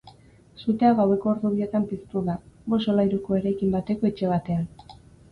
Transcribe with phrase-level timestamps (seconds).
[0.59, 2.37] Sutea gaueko ordu bietan piztu da,
[2.75, 4.65] bost solairuko eraikin bateko etxe batean.